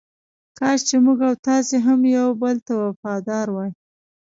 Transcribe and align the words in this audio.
کاش 0.57 0.79
چې 0.87 0.95
موږ 1.05 1.19
او 1.27 1.33
تاسې 1.47 1.75
هم 1.85 1.99
یو 2.17 2.27
بل 2.41 2.55
ته 2.65 2.73
وفاداره 2.83 3.51
وای. 3.55 3.71